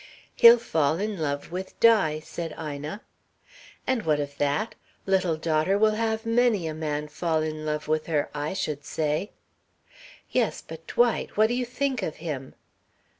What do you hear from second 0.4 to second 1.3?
fall in